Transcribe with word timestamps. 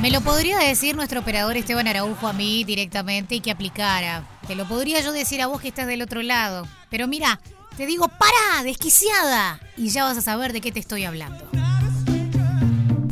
Me 0.00 0.10
lo 0.10 0.20
podría 0.20 0.58
decir 0.58 0.94
nuestro 0.94 1.20
operador 1.20 1.56
Esteban 1.56 1.88
Araujo 1.88 2.28
a 2.28 2.34
mí 2.34 2.64
directamente 2.64 3.34
y 3.34 3.40
que 3.40 3.50
aplicara. 3.50 4.28
Te 4.46 4.54
lo 4.54 4.68
podría 4.68 5.00
yo 5.00 5.10
decir 5.10 5.40
a 5.40 5.46
vos 5.46 5.60
que 5.60 5.68
estás 5.68 5.86
del 5.86 6.02
otro 6.02 6.22
lado. 6.22 6.68
Pero 6.90 7.08
mira, 7.08 7.40
te 7.76 7.86
digo, 7.86 8.08
para, 8.08 8.62
desquiciada. 8.62 9.58
Y 9.76 9.88
ya 9.88 10.04
vas 10.04 10.18
a 10.18 10.22
saber 10.22 10.52
de 10.52 10.60
qué 10.60 10.70
te 10.70 10.80
estoy 10.80 11.04
hablando. 11.04 11.48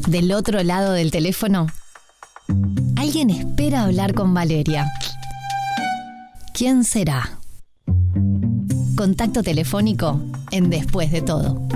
Del 0.07 0.33
otro 0.33 0.63
lado 0.63 0.93
del 0.93 1.11
teléfono, 1.11 1.69
alguien 2.97 3.31
espera 3.31 3.85
hablar 3.85 4.13
con 4.13 4.35
Valeria. 4.35 4.87
¿Quién 6.53 6.85
será? 6.85 7.39
Contacto 8.95 9.43
telefónico 9.43 10.21
en 10.51 10.69
Después 10.69 11.11
de 11.11 11.23
todo. 11.23 11.67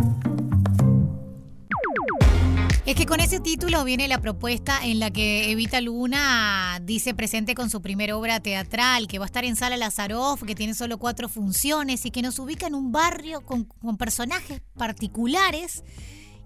Es 2.89 2.95
que 2.95 3.05
con 3.05 3.21
ese 3.21 3.39
título 3.39 3.85
viene 3.85 4.09
la 4.09 4.19
propuesta 4.19 4.79
en 4.83 4.99
la 4.99 5.11
que 5.11 5.51
Evita 5.51 5.79
Luna 5.83 6.79
dice 6.81 7.13
presente 7.13 7.55
con 7.55 7.69
su 7.69 7.83
primera 7.83 8.17
obra 8.17 8.41
teatral, 8.41 9.09
que 9.09 9.19
va 9.19 9.27
a 9.27 9.27
estar 9.27 9.45
en 9.45 9.57
Sala 9.57 9.77
Lazaroff, 9.77 10.43
que 10.43 10.55
tiene 10.55 10.73
solo 10.73 10.97
cuatro 10.97 11.29
funciones 11.29 12.07
y 12.07 12.11
que 12.11 12.23
nos 12.23 12.39
ubica 12.39 12.67
en 12.67 12.75
un 12.75 12.91
barrio 12.91 13.43
con, 13.43 13.65
con 13.65 13.99
personajes 13.99 14.63
particulares 14.79 15.85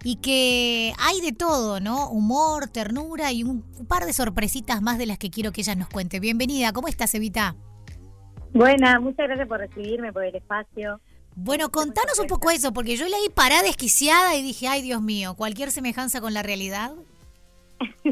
y 0.02 0.16
que 0.16 0.92
hay 0.98 1.20
de 1.20 1.30
todo, 1.30 1.78
¿no? 1.78 2.10
Humor, 2.10 2.66
ternura 2.66 3.30
y 3.30 3.44
un 3.44 3.62
par 3.86 4.04
de 4.04 4.12
sorpresitas 4.12 4.82
más 4.82 4.98
de 4.98 5.06
las 5.06 5.18
que 5.18 5.30
quiero 5.30 5.52
que 5.52 5.60
ella 5.60 5.76
nos 5.76 5.90
cuente. 5.90 6.18
Bienvenida, 6.18 6.72
¿cómo 6.72 6.88
estás, 6.88 7.14
Evita? 7.14 7.54
Buena, 8.52 8.98
muchas 8.98 9.28
gracias 9.28 9.46
por 9.46 9.60
recibirme, 9.60 10.12
por 10.12 10.24
el 10.24 10.34
espacio. 10.34 11.00
Bueno, 11.34 11.70
contanos 11.70 12.18
un 12.18 12.26
poco 12.26 12.50
eso, 12.50 12.72
porque 12.72 12.96
yo 12.96 13.06
leí 13.06 13.28
parada 13.34 13.62
desquiciada 13.62 14.36
y 14.36 14.42
dije, 14.42 14.68
ay 14.68 14.82
Dios 14.82 15.00
mío, 15.00 15.34
cualquier 15.34 15.70
semejanza 15.70 16.20
con 16.20 16.34
la 16.34 16.42
realidad. 16.42 16.92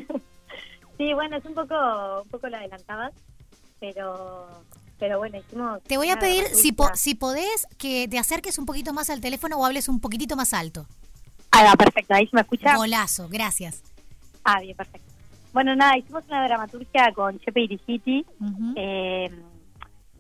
sí, 0.99 1.13
bueno, 1.13 1.37
es 1.37 1.45
un 1.45 1.55
poco, 1.55 2.23
un 2.23 2.29
poco 2.29 2.49
lo 2.49 2.57
adelantabas, 2.57 3.13
pero, 3.79 4.49
pero 4.99 5.19
bueno, 5.19 5.39
hicimos... 5.39 5.83
Te 5.83 5.97
voy 5.97 6.11
a 6.11 6.19
pedir, 6.19 6.47
si, 6.55 6.73
po 6.73 6.89
si 6.95 7.15
podés, 7.15 7.67
que 7.79 8.09
te 8.09 8.19
acerques 8.19 8.59
un 8.59 8.67
poquito 8.67 8.93
más 8.93 9.11
al 9.11 9.21
teléfono 9.21 9.59
o 9.59 9.67
hables 9.67 9.89
un 9.89 10.01
poquitito 10.01 10.35
más 10.35 10.55
alto. 10.55 10.87
Ah, 11.53 11.75
perfecto, 11.77 12.15
ahí 12.15 12.27
se 12.27 12.37
me 12.37 12.43
escucha. 12.43 12.77
Golazo, 12.77 13.29
gracias. 13.29 13.83
Ah, 14.45 14.61
bien, 14.61 14.77
perfecto. 14.77 15.11
Bueno, 15.53 15.75
nada, 15.75 15.99
hicimos 15.99 16.25
una 16.29 16.45
dramaturgia 16.45 17.13
con 17.13 17.39
Chepe 17.41 17.63
Irigiti, 17.63 18.25
eh, 18.77 19.31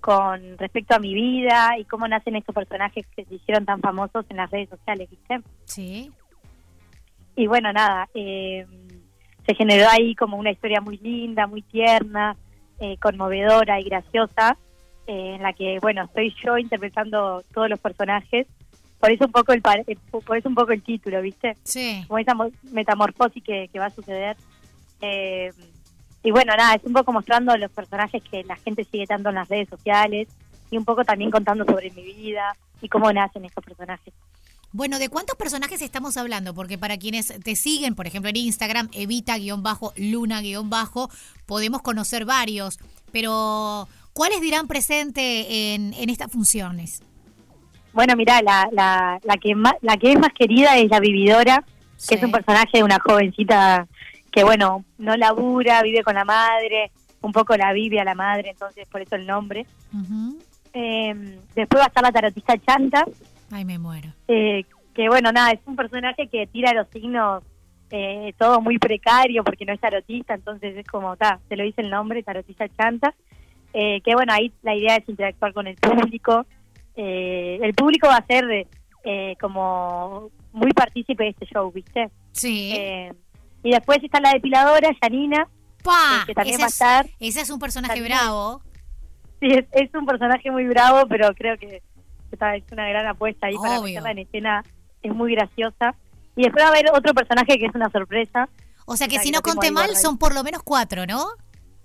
con 0.00 0.58
respecto 0.58 0.94
a 0.94 0.98
mi 0.98 1.14
vida 1.14 1.78
y 1.78 1.84
cómo 1.84 2.08
nacen 2.08 2.36
estos 2.36 2.54
personajes 2.54 3.06
que 3.14 3.24
se 3.24 3.34
hicieron 3.34 3.64
tan 3.64 3.80
famosos 3.80 4.24
en 4.28 4.38
las 4.38 4.50
redes 4.50 4.68
sociales, 4.68 5.08
¿viste? 5.10 5.40
Sí. 5.64 6.10
Y 7.36 7.46
bueno, 7.46 7.72
nada, 7.72 8.08
eh, 8.14 8.66
se 9.46 9.54
generó 9.54 9.88
ahí 9.88 10.14
como 10.14 10.36
una 10.36 10.50
historia 10.50 10.80
muy 10.80 10.98
linda, 10.98 11.46
muy 11.46 11.62
tierna, 11.62 12.36
eh, 12.80 12.96
conmovedora 12.98 13.80
y 13.80 13.84
graciosa, 13.84 14.56
eh, 15.06 15.34
en 15.36 15.42
la 15.42 15.52
que, 15.52 15.78
bueno, 15.80 16.04
estoy 16.04 16.34
yo 16.44 16.58
interpretando 16.58 17.42
todos 17.52 17.68
los 17.68 17.78
personajes. 17.78 18.46
Por 18.98 19.10
eso 19.10 19.24
un 19.24 19.32
poco 19.32 19.52
el 19.52 19.62
por 19.62 20.36
eso 20.36 20.48
un 20.48 20.54
poco 20.54 20.72
el 20.72 20.82
título, 20.82 21.22
¿viste? 21.22 21.56
Sí. 21.62 22.04
Como 22.06 22.18
esa 22.18 22.34
metamorfosis 22.70 23.42
que, 23.42 23.68
que 23.72 23.78
va 23.78 23.86
a 23.86 23.90
suceder. 23.90 24.36
Eh, 25.00 25.50
y 26.22 26.30
bueno, 26.30 26.54
nada, 26.56 26.74
es 26.74 26.84
un 26.84 26.92
poco 26.92 27.12
mostrando 27.12 27.56
los 27.56 27.70
personajes 27.70 28.22
que 28.30 28.44
la 28.44 28.56
gente 28.56 28.84
sigue 28.84 29.06
tanto 29.06 29.30
en 29.30 29.36
las 29.36 29.48
redes 29.48 29.68
sociales 29.68 30.28
y 30.70 30.76
un 30.76 30.84
poco 30.84 31.04
también 31.04 31.30
contando 31.30 31.64
sobre 31.64 31.90
mi 31.90 32.02
vida 32.02 32.54
y 32.80 32.88
cómo 32.88 33.12
nacen 33.12 33.44
estos 33.44 33.64
personajes. 33.64 34.12
Bueno, 34.72 35.00
¿de 35.00 35.08
cuántos 35.08 35.36
personajes 35.36 35.82
estamos 35.82 36.16
hablando? 36.16 36.54
Porque 36.54 36.78
para 36.78 36.96
quienes 36.96 37.34
te 37.42 37.56
siguen, 37.56 37.96
por 37.96 38.06
ejemplo, 38.06 38.30
en 38.30 38.36
Instagram, 38.36 38.88
evita-luna-bajo, 38.92 41.10
podemos 41.46 41.82
conocer 41.82 42.24
varios, 42.24 42.78
pero 43.10 43.88
¿cuáles 44.12 44.40
dirán 44.40 44.68
presente 44.68 45.74
en, 45.74 45.92
en 45.94 46.08
estas 46.08 46.30
funciones? 46.30 47.02
Bueno, 47.92 48.14
mira, 48.14 48.40
la, 48.42 48.68
la, 48.70 49.18
la, 49.24 49.36
que 49.38 49.56
más, 49.56 49.74
la 49.80 49.96
que 49.96 50.12
es 50.12 50.20
más 50.20 50.30
querida 50.38 50.78
es 50.78 50.88
la 50.88 51.00
vividora, 51.00 51.64
que 52.08 52.14
es 52.14 52.22
un 52.22 52.30
personaje 52.30 52.78
de 52.78 52.84
una 52.84 53.00
jovencita 53.00 53.88
que 54.30 54.44
bueno, 54.44 54.84
no 54.98 55.16
labura, 55.16 55.82
vive 55.82 56.02
con 56.02 56.14
la 56.14 56.24
madre, 56.24 56.90
un 57.20 57.32
poco 57.32 57.56
la 57.56 57.72
vive 57.72 58.00
a 58.00 58.04
la 58.04 58.14
madre, 58.14 58.50
entonces 58.50 58.86
por 58.88 59.00
eso 59.02 59.16
el 59.16 59.26
nombre. 59.26 59.66
eh, 60.72 61.38
después 61.54 61.80
va 61.80 61.84
a 61.84 61.88
estar 61.88 62.02
la 62.02 62.12
tarotista 62.12 62.56
Chanta. 62.58 63.04
Ay, 63.50 63.64
me 63.64 63.78
muero. 63.78 64.10
Eh, 64.28 64.64
que 64.94 65.08
bueno, 65.08 65.32
nada, 65.32 65.52
es 65.52 65.60
un 65.66 65.76
personaje 65.76 66.28
que 66.28 66.46
tira 66.46 66.72
los 66.72 66.88
signos 66.88 67.42
eh, 67.90 68.32
todo 68.38 68.60
muy 68.60 68.78
precario 68.78 69.42
porque 69.42 69.64
no 69.64 69.72
es 69.72 69.80
tarotista, 69.80 70.34
entonces 70.34 70.76
es 70.76 70.86
como, 70.86 71.16
ta, 71.16 71.40
se 71.48 71.56
lo 71.56 71.64
dice 71.64 71.80
el 71.80 71.90
nombre, 71.90 72.22
tarotista 72.22 72.68
Chanta. 72.68 73.14
Eh, 73.72 74.00
que 74.02 74.14
bueno, 74.14 74.32
ahí 74.32 74.52
la 74.62 74.74
idea 74.74 74.96
es 74.96 75.08
interactuar 75.08 75.52
con 75.52 75.66
el 75.66 75.76
público. 75.76 76.46
Eh, 76.96 77.58
el 77.62 77.74
público 77.74 78.08
va 78.08 78.16
a 78.16 78.26
ser 78.26 78.66
eh, 79.04 79.36
como 79.40 80.30
muy 80.52 80.72
partícipe 80.72 81.24
de 81.24 81.30
este 81.30 81.46
show, 81.46 81.70
¿viste? 81.72 82.10
Sí. 82.32 82.74
Y 83.62 83.70
después 83.72 83.98
está 84.02 84.20
la 84.20 84.32
depiladora, 84.32 84.90
Janina, 85.02 85.48
¡Pa! 85.82 86.24
que 86.26 86.34
también 86.34 86.60
va 86.60 86.64
a 86.64 86.66
es- 86.68 86.72
estar. 86.72 87.06
Ese 87.18 87.40
es 87.42 87.50
un 87.50 87.58
personaje 87.58 87.94
También. 87.94 88.16
bravo. 88.16 88.62
Sí, 89.40 89.48
es, 89.48 89.64
es 89.72 89.94
un 89.94 90.06
personaje 90.06 90.50
muy 90.50 90.66
bravo, 90.66 91.06
pero 91.08 91.34
creo 91.34 91.56
que 91.58 91.82
está, 92.30 92.56
es 92.56 92.64
una 92.72 92.88
gran 92.88 93.06
apuesta 93.06 93.46
ahí 93.46 93.56
para 93.56 93.80
meterla 93.80 94.10
en 94.10 94.18
escena. 94.18 94.64
Es 95.02 95.14
muy 95.14 95.34
graciosa. 95.34 95.94
Y 96.36 96.42
después 96.42 96.64
va 96.64 96.68
a 96.68 96.72
haber 96.72 96.86
otro 96.92 97.12
personaje 97.14 97.58
que 97.58 97.66
es 97.66 97.74
una 97.74 97.90
sorpresa. 97.90 98.48
O 98.86 98.96
sea 98.96 99.08
que 99.08 99.18
si 99.18 99.30
no 99.30 99.40
conté 99.40 99.70
mal, 99.70 99.96
son 99.96 100.18
por 100.18 100.34
lo 100.34 100.42
menos 100.42 100.62
cuatro, 100.62 101.06
¿no? 101.06 101.26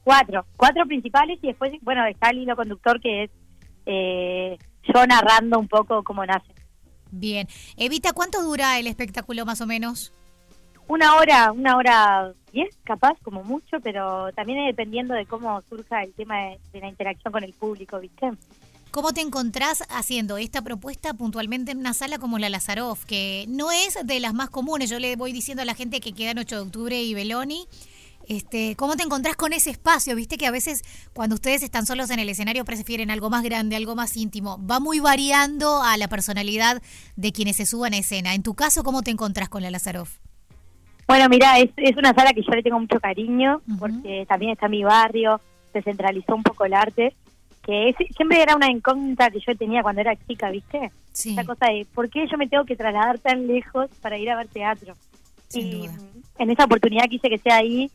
Cuatro. 0.03 0.45
Cuatro 0.57 0.85
principales 0.85 1.39
y 1.41 1.47
después, 1.47 1.71
bueno, 1.81 2.05
está 2.05 2.29
el 2.29 2.39
hilo 2.39 2.55
conductor 2.55 2.99
que 3.01 3.23
es 3.23 3.31
eh, 3.85 4.57
yo 4.93 5.05
narrando 5.07 5.59
un 5.59 5.67
poco 5.67 6.03
cómo 6.03 6.25
nace. 6.25 6.53
Bien. 7.11 7.47
Evita, 7.77 8.13
¿cuánto 8.13 8.43
dura 8.43 8.77
el 8.79 8.87
espectáculo 8.87 9.45
más 9.45 9.61
o 9.61 9.65
menos? 9.67 10.11
Una 10.87 11.15
hora, 11.15 11.51
una 11.51 11.77
hora 11.77 12.33
diez, 12.51 12.75
capaz, 12.83 13.17
como 13.23 13.43
mucho, 13.43 13.79
pero 13.81 14.31
también 14.33 14.65
dependiendo 14.65 15.13
de 15.13 15.25
cómo 15.25 15.61
surja 15.67 16.03
el 16.03 16.13
tema 16.13 16.37
de, 16.37 16.59
de 16.73 16.79
la 16.79 16.87
interacción 16.87 17.33
con 17.33 17.43
el 17.43 17.53
público, 17.53 17.99
¿viste? 17.99 18.31
¿Cómo 18.95 19.11
te 19.11 19.19
encontrás 19.19 19.83
haciendo 19.89 20.37
esta 20.37 20.61
propuesta 20.61 21.13
puntualmente 21.13 21.73
en 21.73 21.79
una 21.79 21.93
sala 21.93 22.17
como 22.17 22.39
la 22.39 22.47
Lazaroff, 22.47 23.03
que 23.03 23.43
no 23.49 23.69
es 23.71 23.97
de 24.05 24.21
las 24.21 24.33
más 24.33 24.49
comunes? 24.49 24.89
Yo 24.89 24.99
le 24.99 25.17
voy 25.17 25.33
diciendo 25.33 25.63
a 25.63 25.65
la 25.65 25.75
gente 25.75 25.99
que 25.99 26.13
quedan 26.13 26.37
8 26.37 26.55
de 26.55 26.61
octubre 26.61 27.03
y 27.03 27.13
Beloni. 27.13 27.67
Este, 28.27 28.77
¿Cómo 28.77 28.95
te 28.95 29.03
encontrás 29.03 29.35
con 29.35 29.51
ese 29.51 29.69
espacio? 29.69 30.15
Viste 30.15 30.37
que 30.37 30.47
a 30.47 30.51
veces 30.51 30.81
cuando 31.13 31.35
ustedes 31.35 31.61
están 31.61 31.85
solos 31.85 32.09
en 32.09 32.19
el 32.19 32.29
escenario 32.29 32.63
prefieren 32.63 33.11
algo 33.11 33.29
más 33.29 33.43
grande, 33.43 33.75
algo 33.75 33.95
más 33.95 34.15
íntimo. 34.15 34.65
Va 34.65 34.79
muy 34.79 35.01
variando 35.01 35.83
a 35.83 35.97
la 35.97 36.07
personalidad 36.07 36.81
de 37.17 37.33
quienes 37.33 37.57
se 37.57 37.65
suban 37.65 37.93
a 37.93 37.97
escena. 37.97 38.33
En 38.33 38.43
tu 38.43 38.53
caso, 38.53 38.83
¿cómo 38.85 39.01
te 39.01 39.11
encontrás 39.11 39.49
con 39.49 39.61
la 39.61 39.71
Lazaroff? 39.71 40.19
Bueno, 41.07 41.29
mira, 41.29 41.59
es, 41.59 41.69
es 41.77 41.95
una 41.97 42.13
sala 42.13 42.33
que 42.33 42.41
yo 42.41 42.51
le 42.51 42.63
tengo 42.63 42.79
mucho 42.79 42.99
cariño, 42.99 43.61
porque 43.79 44.25
también 44.27 44.51
está 44.53 44.65
en 44.65 44.71
mi 44.71 44.83
barrio, 44.83 45.39
se 45.71 45.81
centralizó 45.83 46.35
un 46.35 46.43
poco 46.43 46.65
el 46.65 46.73
arte, 46.73 47.15
que 47.63 47.89
es- 47.89 47.95
siempre 48.15 48.41
era 48.41 48.55
una 48.55 48.69
incógnita 48.71 49.29
que 49.29 49.39
yo 49.39 49.55
tenía 49.55 49.83
cuando 49.83 50.01
era 50.01 50.15
chica, 50.15 50.49
¿viste? 50.49 50.91
Sí, 51.11 51.31
Esa 51.33 51.43
cosa 51.43 51.67
de, 51.67 51.85
¿por 51.93 52.09
qué 52.09 52.27
yo 52.27 52.37
me 52.37 52.47
tengo 52.47 52.65
que 52.65 52.75
trasladar 52.75 53.19
tan 53.19 53.45
lejos 53.47 53.87
para 54.01 54.17
ir 54.17 54.29
a 54.31 54.35
ver 54.37 54.47
teatro? 54.47 54.95
sin 55.47 55.67
y 55.67 55.71
duda. 55.87 55.93
en 56.39 56.49
esa 56.49 56.65
oportunidad 56.65 57.05
quise 57.05 57.29
que 57.29 57.37
sea 57.37 57.57
ahí, 57.57 57.89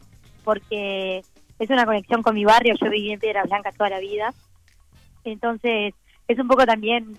porque 0.44 1.22
es 1.58 1.68
una 1.70 1.84
conexión 1.84 2.22
con 2.22 2.34
mi 2.34 2.44
barrio, 2.44 2.74
yo 2.80 2.88
viví 2.88 3.10
en 3.12 3.18
Piedra 3.20 3.42
Blanca 3.42 3.72
toda 3.72 3.90
la 3.90 3.98
vida, 3.98 4.32
entonces 5.24 5.94
es 6.28 6.38
un 6.38 6.48
poco 6.48 6.64
también 6.64 7.16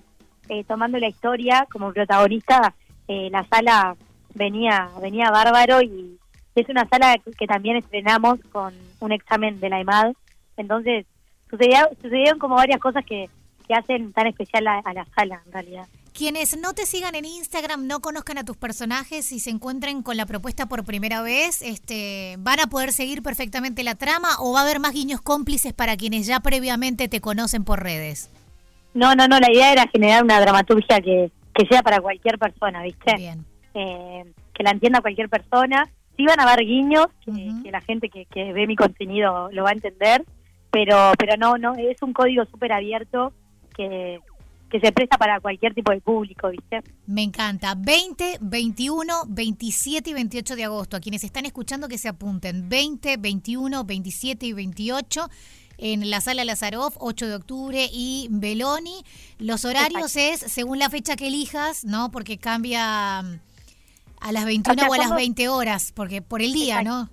eh, 0.50 0.63
tomando 0.63 0.97
la 1.00 1.07
historia 1.09 1.68
como 1.72 1.91
protagonista, 1.94 2.74
eh, 3.07 3.30
la 3.31 3.46
sala 3.47 3.96
venía 4.34 4.90
venía 5.02 5.30
bárbaro 5.31 5.81
y 5.81 6.18
es 6.56 6.69
una 6.69 6.88
sala 6.88 7.18
que, 7.38 7.48
también 7.48 7.78
estrenamos 7.78 8.39
con 8.51 8.74
un 9.00 9.12
examen 9.12 9.60
de 9.60 9.69
la 9.69 9.80
EMAD, 9.80 10.13
entonces 10.57 11.06
sucedía- 11.50 11.89
sucedieron 12.01 12.39
como 12.39 12.56
varias 12.56 12.80
cosas 12.80 13.06
que, 13.06 13.30
que 13.68 13.74
hacen 13.74 14.12
tan 14.13 14.28
especial 14.28 14.68
a, 14.68 14.80
a 14.80 14.94
la 14.94 15.06
sala 15.16 15.42
en 15.45 15.51
realidad. 15.51 15.88
Quienes 16.13 16.57
no 16.60 16.74
te 16.74 16.86
sigan 16.86 17.16
en 17.16 17.24
Instagram, 17.24 17.88
no 17.88 18.01
conozcan 18.01 18.38
a 18.38 18.44
tus 18.44 18.57
personajes 18.57 19.31
y 19.31 19.39
se 19.39 19.50
encuentren 19.50 20.04
con 20.04 20.18
la 20.18 20.25
propuesta 20.25 20.66
por 20.66 20.84
primera 20.84 21.22
vez, 21.22 21.62
este, 21.62 22.36
¿van 22.39 22.60
a 22.60 22.68
poder 22.68 22.92
seguir 22.92 23.24
perfectamente 23.24 23.84
la 23.84 23.95
trama 23.95 24.27
o 24.39 24.51
va 24.51 24.60
a 24.60 24.63
haber 24.63 24.81
más 24.81 24.92
guiños 24.92 25.22
cómplices 25.22 25.72
para 25.72 25.95
quienes 25.95 26.27
ya 26.27 26.42
previamente 26.42 27.07
te 27.07 27.22
conocen 27.22 27.63
por 27.63 27.81
redes? 27.81 28.30
No, 28.94 29.16
no, 29.16 29.30
no, 29.30 29.39
la 29.39 29.50
idea 29.50 29.72
era 29.72 29.88
generar 29.88 30.22
una 30.22 30.42
dramaturgia 30.42 31.00
que, 31.00 31.31
que 31.56 31.66
sea 31.66 31.81
para 31.81 32.01
cualquier 32.01 32.38
persona, 32.38 32.84
¿viste? 32.84 33.16
Bien. 33.16 33.45
Eh, 33.73 34.23
que 34.53 34.63
la 34.63 34.71
entienda 34.71 35.01
cualquier 35.01 35.29
persona. 35.29 35.89
Sí 36.18 36.25
van 36.25 36.39
a 36.39 36.44
haber 36.44 36.65
guiños, 36.65 37.07
que, 37.25 37.71
la 37.71 37.81
gente 37.81 38.09
que, 38.09 38.25
que 38.25 38.53
ve 38.53 38.68
mi 38.68 38.75
contenido 38.75 39.50
lo 39.51 39.63
va 39.63 39.69
a 39.69 39.73
entender, 39.73 40.23
pero 40.69 41.13
pero 41.18 41.38
no, 41.38 41.57
no 41.57 41.75
es 41.75 42.01
un 42.01 42.13
código 42.13 42.45
súper 42.45 42.73
abierto 42.73 43.33
que, 43.75 44.19
que 44.71 44.79
se 44.79 44.91
presta 44.91 45.18
para 45.18 45.39
cualquier 45.39 45.73
tipo 45.73 45.91
de 45.91 46.01
público, 46.01 46.50
¿viste? 46.50 46.81
Me 47.06 47.23
encanta. 47.23 47.75
20, 47.77 48.38
21, 48.41 49.23
27 49.27 50.09
y 50.09 50.13
28 50.13 50.56
de 50.56 50.63
agosto. 50.63 50.97
A 50.97 51.00
quienes 51.00 51.24
están 51.24 51.45
escuchando 51.45 51.88
que 51.88 51.97
se 51.97 52.07
apunten. 52.07 52.69
20, 52.69 53.17
21, 53.17 53.83
27 53.83 54.45
y 54.45 54.53
28 54.53 55.29
en 55.77 56.09
la 56.09 56.21
sala 56.21 56.45
Lazaroff, 56.45 56.95
8 57.00 57.27
de 57.27 57.35
octubre 57.35 57.89
y 57.91 58.27
Beloni. 58.29 59.03
Los 59.39 59.65
horarios 59.65 60.15
es 60.15 60.39
según 60.39 60.79
la 60.79 60.89
fecha 60.89 61.15
que 61.15 61.27
elijas, 61.27 61.83
¿no? 61.83 62.12
Porque 62.12 62.38
cambia 62.38 63.41
a 64.21 64.31
las 64.31 64.45
21 64.45 64.88
o, 64.88 64.94
a 64.94 64.97
las 64.97 65.13
20 65.13 65.50
horas, 65.50 65.91
porque 65.94 66.21
por 66.21 66.41
el 66.41 66.53
día, 66.53 66.83
¿no? 66.83 67.09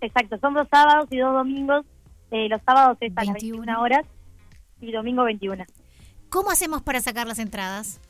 Exacto, 0.00 0.38
son 0.40 0.54
dos 0.54 0.66
sábados 0.70 1.06
y 1.10 1.18
dos 1.18 1.34
domingos. 1.34 1.84
Eh, 2.30 2.48
los 2.48 2.62
sábados 2.64 2.96
es 3.00 3.12
a 3.16 3.24
las 3.24 3.34
21 3.34 3.80
horas 3.80 4.06
y 4.80 4.92
domingo 4.92 5.24
21. 5.24 5.64
¿Cómo 6.30 6.50
hacemos 6.50 6.82
para 6.82 7.00
sacar 7.00 7.26
las 7.26 7.40
entradas? 7.40 8.00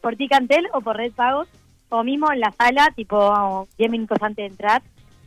Por 0.00 0.16
Ticantel 0.16 0.68
o 0.72 0.80
por 0.80 0.96
Red 0.96 1.12
Pagos, 1.12 1.48
o 1.88 2.04
mismo 2.04 2.32
en 2.32 2.40
la 2.40 2.52
sala, 2.52 2.92
tipo 2.94 3.68
10 3.76 3.90
minutos 3.90 4.18
antes 4.22 4.44
de 4.44 4.46
entrar, 4.46 4.82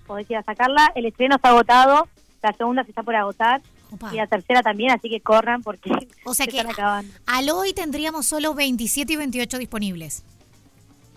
podés 0.08 0.30
ir 0.32 0.38
a 0.38 0.44
sacarla. 0.44 0.92
El 0.96 1.06
estreno 1.06 1.36
está 1.36 1.50
agotado, 1.50 2.08
la 2.42 2.54
segunda 2.54 2.84
se 2.84 2.92
está 2.92 3.04
por 3.04 3.16
agotar. 3.16 3.62
Y 4.12 4.16
la 4.16 4.28
tercera 4.28 4.62
también, 4.62 4.92
así 4.92 5.10
que 5.10 5.22
corran 5.22 5.62
porque 5.62 5.92
o 6.26 6.34
sea 6.34 6.48
que 6.48 6.60
Al 7.28 7.50
hoy 7.50 7.74
tendríamos 7.74 8.26
solo 8.26 8.54
27 8.54 9.14
y 9.14 9.16
28 9.16 9.58
disponibles. 9.58 10.24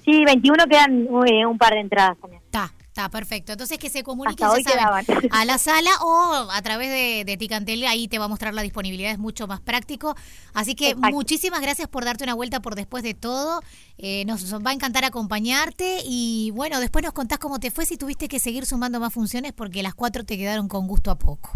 Sí, 0.08 0.24
21 0.24 0.64
quedan 0.70 1.06
eh, 1.26 1.44
un 1.44 1.58
par 1.58 1.74
de 1.74 1.80
entradas 1.80 2.16
también. 2.18 2.40
Está, 2.42 2.72
está 2.80 3.10
perfecto. 3.10 3.52
Entonces 3.52 3.76
que 3.76 3.90
se 3.90 4.02
comuniquen 4.02 4.48
a 5.30 5.44
la 5.44 5.58
sala 5.58 5.90
o 6.02 6.48
a 6.50 6.62
través 6.62 6.88
de, 6.88 7.24
de 7.26 7.36
Ticantel, 7.36 7.84
ahí 7.84 8.08
te 8.08 8.18
va 8.18 8.24
a 8.24 8.28
mostrar 8.28 8.54
la 8.54 8.62
disponibilidad, 8.62 9.12
es 9.12 9.18
mucho 9.18 9.46
más 9.46 9.60
práctico. 9.60 10.14
Así 10.54 10.74
que 10.74 10.94
muchísimas 10.94 11.60
gracias 11.60 11.88
por 11.88 12.06
darte 12.06 12.24
una 12.24 12.32
vuelta 12.32 12.60
por 12.60 12.74
después 12.74 13.02
de 13.02 13.12
todo. 13.12 13.60
Eh, 13.98 14.24
nos 14.24 14.54
va 14.54 14.70
a 14.70 14.72
encantar 14.72 15.04
acompañarte 15.04 15.98
y 16.06 16.52
bueno, 16.54 16.80
después 16.80 17.04
nos 17.04 17.12
contás 17.12 17.38
cómo 17.38 17.60
te 17.60 17.70
fue 17.70 17.84
si 17.84 17.98
tuviste 17.98 18.28
que 18.28 18.38
seguir 18.38 18.64
sumando 18.64 19.00
más 19.00 19.12
funciones 19.12 19.52
porque 19.52 19.82
las 19.82 19.94
cuatro 19.94 20.24
te 20.24 20.38
quedaron 20.38 20.68
con 20.68 20.86
gusto 20.86 21.10
a 21.10 21.18
poco. 21.18 21.50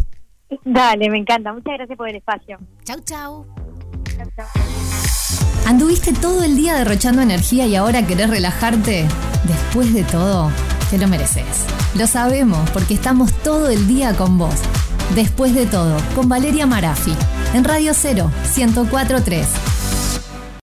Dale, 0.63 1.09
me 1.09 1.17
encanta. 1.17 1.55
Muchas 1.55 1.73
gracias 1.79 1.97
por 1.97 2.07
el 2.07 2.17
espacio. 2.17 2.59
Chau, 2.85 3.01
chau. 3.01 3.62
¿Anduviste 5.67 6.13
todo 6.13 6.43
el 6.43 6.57
día 6.57 6.75
derrochando 6.75 7.23
energía 7.23 7.67
y 7.67 7.77
ahora 7.77 8.07
querés 8.07 8.31
relajarte? 8.31 9.07
Después 9.45 9.95
de 9.95 10.05
todo, 10.05 10.51
te 10.91 10.99
lo 10.99 11.09
mereces. 11.09 11.45
Lo 11.95 12.07
sabemos 12.07 12.69
porque 12.71 12.95
estamos 12.95 13.33
todo 13.43 13.69
el 13.69 13.87
día 13.87 14.15
con 14.17 14.39
vos. 14.39 14.55
Después 15.15 15.55
de 15.55 15.67
todo, 15.67 15.97
con 16.15 16.29
Valeria 16.29 16.67
Marafi, 16.67 17.15
en 17.55 17.65
Radio 17.65 17.93
0, 17.95 18.31
1043. 18.57 19.47